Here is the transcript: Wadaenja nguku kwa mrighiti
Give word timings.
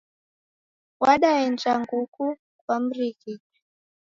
Wadaenja 0.99 1.73
nguku 1.79 2.37
kwa 2.65 2.79
mrighiti 2.79 3.41